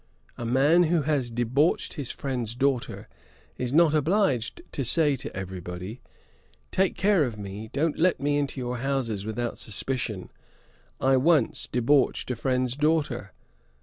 A 0.35 0.47
man 0.47 0.85
who 0.85 1.03
has 1.03 1.29
debauched 1.29 1.93
his 1.93 2.09
friend's 2.09 2.55
daughter 2.55 3.07
is 3.59 3.71
not 3.71 3.93
obliged 3.93 4.63
to 4.71 4.83
say 4.83 5.15
to 5.17 5.35
every 5.37 5.59
body 5.59 6.01
"Take 6.71 6.97
care 6.97 7.23
of 7.23 7.37
me; 7.37 7.69
don't 7.71 7.99
let 7.99 8.19
me 8.19 8.39
into 8.39 8.59
your 8.59 8.77
houses 8.79 9.27
without 9.27 9.59
suspicion. 9.59 10.31
I 10.99 11.17
once 11.17 11.67
debauched 11.67 12.31
a 12.31 12.35
friend's 12.35 12.75
daughter. 12.75 13.31